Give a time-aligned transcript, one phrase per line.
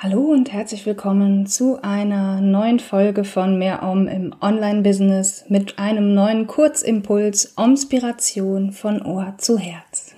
[0.00, 6.14] Hallo und herzlich willkommen zu einer neuen Folge von Mehr Om im Online-Business mit einem
[6.14, 10.14] neuen Kurzimpuls Inspiration von Ohr zu Herz.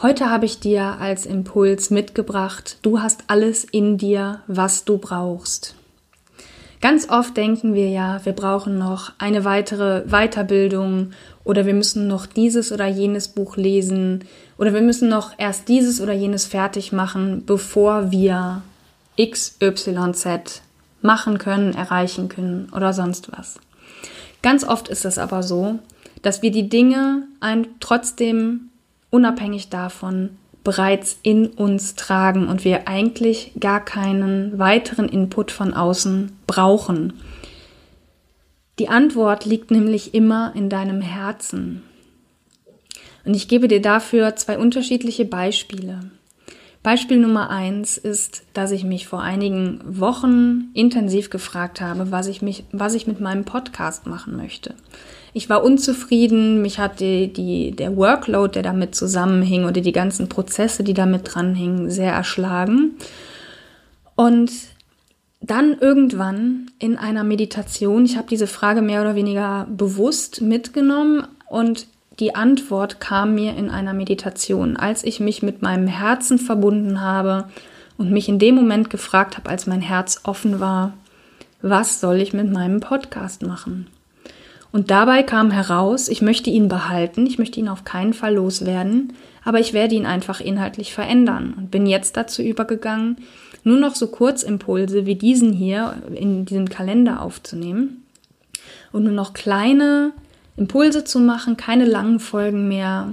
[0.00, 5.74] Heute habe ich dir als Impuls mitgebracht, du hast alles in dir, was du brauchst.
[6.80, 11.10] Ganz oft denken wir ja, wir brauchen noch eine weitere Weiterbildung
[11.42, 14.26] oder wir müssen noch dieses oder jenes Buch lesen
[14.58, 18.62] oder wir müssen noch erst dieses oder jenes fertig machen, bevor wir
[19.18, 20.62] XYZ
[21.02, 23.58] machen können, erreichen können oder sonst was.
[24.42, 25.78] Ganz oft ist es aber so,
[26.22, 28.70] dass wir die Dinge ein, trotzdem
[29.10, 30.30] unabhängig davon
[30.64, 37.14] bereits in uns tragen und wir eigentlich gar keinen weiteren Input von außen brauchen.
[38.78, 41.82] Die Antwort liegt nämlich immer in deinem Herzen.
[43.24, 46.10] Und ich gebe dir dafür zwei unterschiedliche Beispiele.
[46.82, 52.40] Beispiel Nummer eins ist, dass ich mich vor einigen Wochen intensiv gefragt habe, was ich,
[52.40, 54.74] mich, was ich mit meinem Podcast machen möchte.
[55.32, 60.28] Ich war unzufrieden, mich hat die, die, der Workload, der damit zusammenhing oder die ganzen
[60.28, 62.96] Prozesse, die damit dranhingen, sehr erschlagen.
[64.14, 64.50] Und
[65.40, 71.86] dann irgendwann in einer Meditation, ich habe diese Frage mehr oder weniger bewusst mitgenommen und
[72.20, 77.48] die Antwort kam mir in einer Meditation, als ich mich mit meinem Herzen verbunden habe
[77.96, 80.94] und mich in dem Moment gefragt habe, als mein Herz offen war,
[81.62, 83.86] was soll ich mit meinem Podcast machen?
[84.70, 89.14] Und dabei kam heraus, ich möchte ihn behalten, ich möchte ihn auf keinen Fall loswerden,
[89.44, 93.16] aber ich werde ihn einfach inhaltlich verändern und bin jetzt dazu übergegangen,
[93.64, 98.04] nur noch so Kurzimpulse wie diesen hier in diesem Kalender aufzunehmen
[98.92, 100.12] und nur noch kleine
[100.58, 103.12] Impulse zu machen, keine langen Folgen mehr.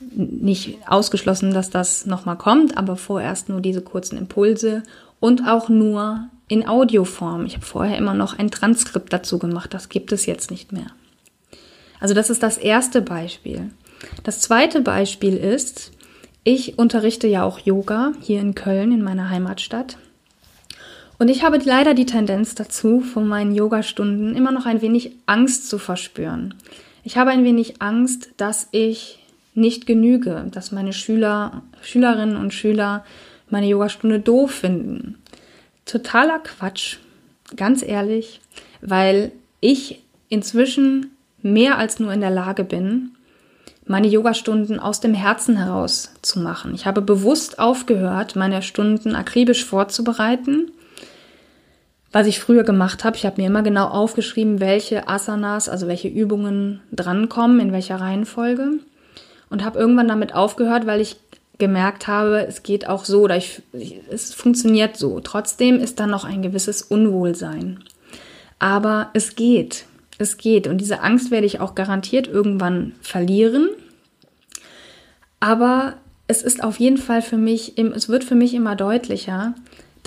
[0.00, 4.82] Nicht ausgeschlossen, dass das nochmal kommt, aber vorerst nur diese kurzen Impulse
[5.20, 7.46] und auch nur in Audioform.
[7.46, 10.86] Ich habe vorher immer noch ein Transkript dazu gemacht, das gibt es jetzt nicht mehr.
[12.00, 13.70] Also das ist das erste Beispiel.
[14.22, 15.92] Das zweite Beispiel ist,
[16.44, 19.98] ich unterrichte ja auch Yoga hier in Köln, in meiner Heimatstadt.
[21.18, 25.68] Und ich habe leider die Tendenz dazu, von meinen Yogastunden immer noch ein wenig Angst
[25.68, 26.54] zu verspüren.
[27.02, 29.24] Ich habe ein wenig Angst, dass ich
[29.54, 33.04] nicht genüge, dass meine Schüler, Schülerinnen und Schüler
[33.50, 35.18] meine Yogastunde doof finden.
[35.84, 36.98] Totaler Quatsch,
[37.56, 38.40] ganz ehrlich,
[38.80, 43.12] weil ich inzwischen mehr als nur in der Lage bin,
[43.86, 46.74] meine Yogastunden aus dem Herzen heraus zu machen.
[46.74, 50.70] Ich habe bewusst aufgehört, meine Stunden akribisch vorzubereiten.
[52.10, 56.08] Was ich früher gemacht habe, ich habe mir immer genau aufgeschrieben, welche Asanas, also welche
[56.08, 58.78] Übungen drankommen, in welcher Reihenfolge.
[59.50, 61.16] Und habe irgendwann damit aufgehört, weil ich
[61.58, 63.62] gemerkt habe, es geht auch so oder ich,
[64.10, 65.20] es funktioniert so.
[65.20, 67.80] Trotzdem ist da noch ein gewisses Unwohlsein.
[68.58, 69.84] Aber es geht.
[70.18, 70.66] Es geht.
[70.66, 73.68] Und diese Angst werde ich auch garantiert irgendwann verlieren.
[75.40, 75.94] Aber
[76.26, 79.54] es ist auf jeden Fall für mich, es wird für mich immer deutlicher,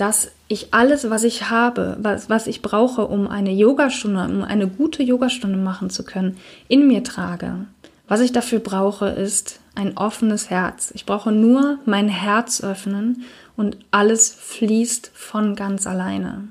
[0.02, 4.66] dass ich alles, was ich habe, was, was ich brauche, um eine Yogastunde, um eine
[4.66, 7.66] gute Yogastunde machen zu können, in mir trage.
[8.08, 10.90] Was ich dafür brauche, ist ein offenes Herz.
[10.96, 13.22] Ich brauche nur mein Herz öffnen
[13.56, 16.48] und alles fließt von ganz alleine.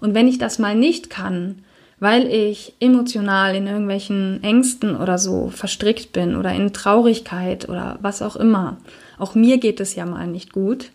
[0.00, 1.56] Und wenn ich das mal nicht kann,
[2.00, 8.22] weil ich emotional in irgendwelchen Ängsten oder so verstrickt bin oder in Traurigkeit oder was
[8.22, 8.78] auch immer,
[9.18, 10.90] auch mir geht es ja mal nicht gut,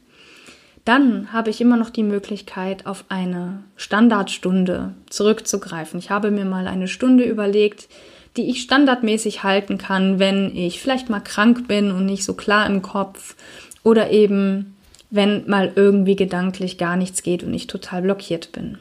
[0.88, 6.00] dann habe ich immer noch die Möglichkeit, auf eine Standardstunde zurückzugreifen.
[6.00, 7.90] Ich habe mir mal eine Stunde überlegt,
[8.38, 12.66] die ich standardmäßig halten kann, wenn ich vielleicht mal krank bin und nicht so klar
[12.68, 13.36] im Kopf
[13.84, 14.76] oder eben
[15.10, 18.78] wenn mal irgendwie gedanklich gar nichts geht und ich total blockiert bin.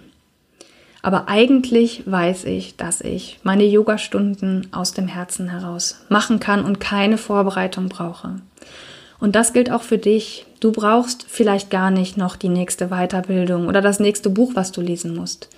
[1.02, 6.80] Aber eigentlich weiß ich, dass ich meine Yogastunden aus dem Herzen heraus machen kann und
[6.80, 8.40] keine Vorbereitung brauche.
[9.18, 10.46] Und das gilt auch für dich.
[10.60, 14.80] Du brauchst vielleicht gar nicht noch die nächste Weiterbildung oder das nächste Buch, was du
[14.80, 15.48] lesen musst.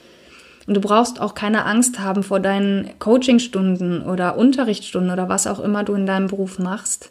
[0.67, 5.61] Und du brauchst auch keine Angst haben vor deinen Coachingstunden oder Unterrichtsstunden oder was auch
[5.61, 7.11] immer du in deinem Beruf machst,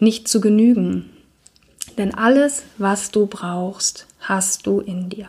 [0.00, 1.08] nicht zu genügen.
[1.98, 5.28] Denn alles, was du brauchst, hast du in dir.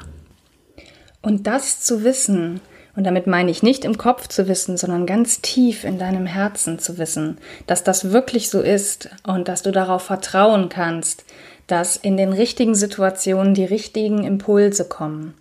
[1.22, 2.62] Und das zu wissen,
[2.96, 6.80] und damit meine ich nicht im Kopf zu wissen, sondern ganz tief in deinem Herzen
[6.80, 11.24] zu wissen, dass das wirklich so ist und dass du darauf vertrauen kannst,
[11.68, 15.36] dass in den richtigen Situationen die richtigen Impulse kommen,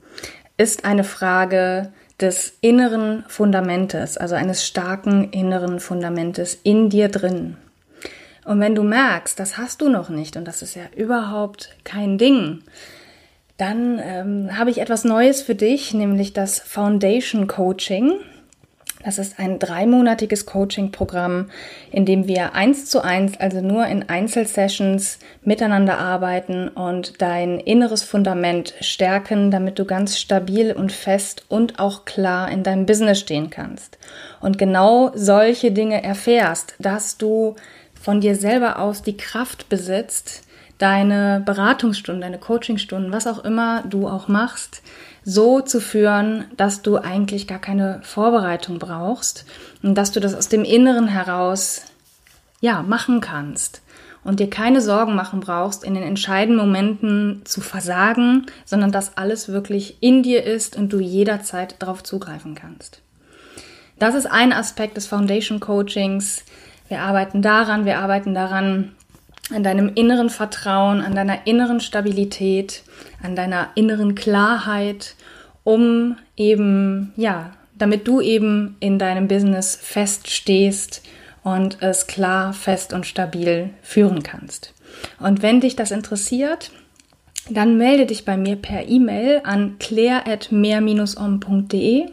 [0.57, 7.57] ist eine Frage des inneren Fundamentes, also eines starken inneren Fundamentes in dir drin.
[8.45, 12.19] Und wenn du merkst, das hast du noch nicht und das ist ja überhaupt kein
[12.19, 12.63] Ding,
[13.61, 18.13] dann ähm, habe ich etwas Neues für dich, nämlich das Foundation Coaching.
[19.05, 21.51] Das ist ein dreimonatiges Coaching-Programm,
[21.91, 28.03] in dem wir eins zu eins, also nur in Einzelsessions miteinander arbeiten und dein inneres
[28.03, 33.49] Fundament stärken, damit du ganz stabil und fest und auch klar in deinem Business stehen
[33.49, 33.99] kannst.
[34.41, 37.57] Und genau solche Dinge erfährst, dass du
[37.95, 40.45] von dir selber aus die Kraft besitzt,
[40.81, 44.83] deine Beratungsstunden, deine Coachingstunden, was auch immer du auch machst,
[45.25, 49.45] so zu führen, dass du eigentlich gar keine Vorbereitung brauchst
[49.83, 51.83] und dass du das aus dem Inneren heraus
[52.61, 53.83] ja machen kannst
[54.25, 59.51] und dir keine Sorgen machen brauchst, in den entscheidenden Momenten zu versagen, sondern dass alles
[59.51, 63.03] wirklich in dir ist und du jederzeit darauf zugreifen kannst.
[63.99, 66.43] Das ist ein Aspekt des Foundation Coachings.
[66.89, 68.93] Wir arbeiten daran, wir arbeiten daran,
[69.53, 72.83] an deinem inneren Vertrauen, an deiner inneren Stabilität,
[73.23, 75.15] an deiner inneren Klarheit,
[75.65, 81.03] um eben, ja, damit du eben in deinem Business feststehst
[81.43, 84.75] und es klar, fest und stabil führen kannst.
[85.19, 86.71] Und wenn dich das interessiert,
[87.49, 92.07] dann melde dich bei mir per E-Mail an claire.mehr-om.de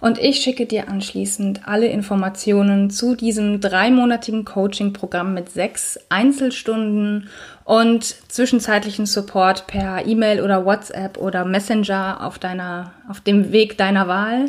[0.00, 7.28] und ich schicke dir anschließend alle Informationen zu diesem dreimonatigen Coaching-Programm mit sechs Einzelstunden
[7.64, 14.08] und zwischenzeitlichen Support per E-Mail oder WhatsApp oder Messenger auf deiner, auf dem Weg deiner
[14.08, 14.46] Wahl.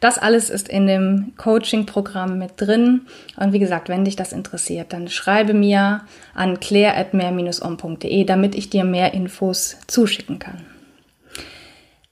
[0.00, 3.02] Das alles ist in dem Coaching-Programm mit drin.
[3.36, 6.02] Und wie gesagt, wenn dich das interessiert, dann schreibe mir
[6.34, 10.73] an claire.mehr-om.de, damit ich dir mehr Infos zuschicken kann.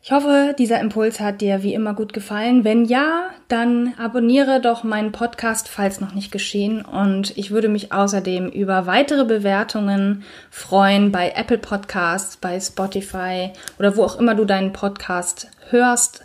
[0.05, 2.65] Ich hoffe, dieser Impuls hat dir wie immer gut gefallen.
[2.65, 6.85] Wenn ja, dann abonniere doch meinen Podcast, falls noch nicht geschehen.
[6.85, 13.97] Und ich würde mich außerdem über weitere Bewertungen freuen bei Apple Podcasts, bei Spotify oder
[13.97, 16.25] wo auch immer du deinen Podcast hörst.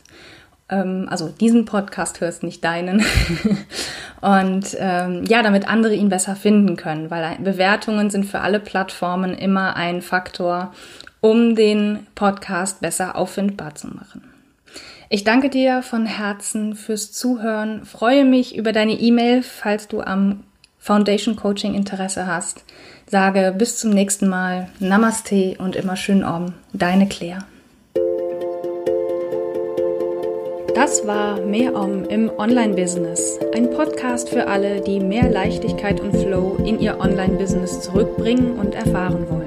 [0.69, 3.05] Ähm, also diesen Podcast hörst, nicht deinen.
[4.21, 9.35] Und ähm, ja, damit andere ihn besser finden können, weil Bewertungen sind für alle Plattformen
[9.35, 10.73] immer ein Faktor,
[11.21, 14.23] um den Podcast besser auffindbar zu machen.
[15.09, 20.43] Ich danke dir von Herzen fürs Zuhören, freue mich über deine E-Mail, falls du am
[20.79, 22.63] Foundation Coaching Interesse hast.
[23.05, 27.45] Sage bis zum nächsten Mal, Namaste und immer schön om, deine Claire.
[30.75, 36.57] Das war Mehr Om im Online-Business, ein Podcast für alle, die mehr Leichtigkeit und Flow
[36.63, 39.46] in ihr Online-Business zurückbringen und erfahren wollen.